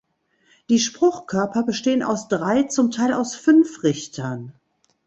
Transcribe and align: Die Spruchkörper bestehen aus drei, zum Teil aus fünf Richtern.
Die 0.69 0.79
Spruchkörper 0.79 1.61
bestehen 1.61 2.01
aus 2.01 2.27
drei, 2.27 2.63
zum 2.63 2.89
Teil 2.89 3.13
aus 3.13 3.35
fünf 3.35 3.83
Richtern. 3.83 4.51